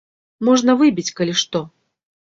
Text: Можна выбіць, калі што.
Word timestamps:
Можна 0.49 0.77
выбіць, 0.81 1.15
калі 1.21 1.39
што. 1.45 1.67